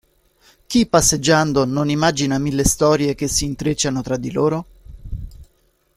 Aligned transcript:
Chi 0.65 0.87
passeggiando 0.87 1.63
non 1.63 1.91
immagina 1.91 2.39
mille 2.39 2.63
storie 2.63 3.13
che 3.13 3.27
si 3.27 3.45
intrecciano 3.45 4.01
tra 4.01 4.17
di 4.17 4.31
loro? 4.31 4.65